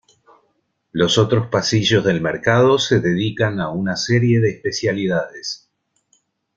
[0.91, 5.69] Los otros pasillos del mercado se dedican a una serie de especialidades.